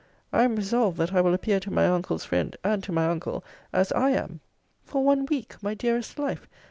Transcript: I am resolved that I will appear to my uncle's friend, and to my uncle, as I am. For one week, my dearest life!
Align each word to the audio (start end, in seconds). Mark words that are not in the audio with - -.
I 0.33 0.41
am 0.45 0.55
resolved 0.55 0.97
that 0.97 1.13
I 1.13 1.21
will 1.21 1.35
appear 1.35 1.59
to 1.59 1.69
my 1.69 1.85
uncle's 1.85 2.25
friend, 2.25 2.57
and 2.63 2.83
to 2.85 2.91
my 2.91 3.05
uncle, 3.05 3.43
as 3.71 3.91
I 3.91 4.09
am. 4.09 4.39
For 4.83 5.03
one 5.03 5.27
week, 5.27 5.57
my 5.61 5.75
dearest 5.75 6.17
life! 6.17 6.47